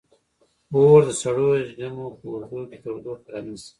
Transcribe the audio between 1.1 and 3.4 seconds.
سړو ژمو په اوږدو کې تودوخه